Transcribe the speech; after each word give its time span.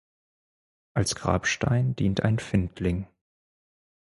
Als 0.95 1.13
Grabstein 1.13 1.95
dient 1.95 2.21
ein 2.23 2.39
Findling. 2.39 3.05